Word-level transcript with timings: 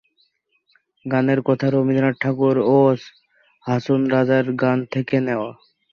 গানের 1.05 1.39
কথা 1.41 1.65
রবীন্দ্রনাথ 1.67 2.15
ঠাকুর 2.19 2.55
ও 2.69 2.77
হাছন 3.65 3.99
রাজার 4.13 4.45
গান 4.61 4.79
থেকে 4.93 5.15
নেয়া। 5.19 5.49